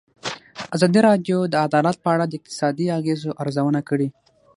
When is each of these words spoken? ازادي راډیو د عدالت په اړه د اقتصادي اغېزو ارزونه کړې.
ازادي 0.75 0.99
راډیو 1.09 1.37
د 1.47 1.55
عدالت 1.65 1.97
په 2.01 2.09
اړه 2.15 2.25
د 2.27 2.33
اقتصادي 2.39 2.85
اغېزو 2.99 3.29
ارزونه 3.41 3.79
کړې. 3.89 4.07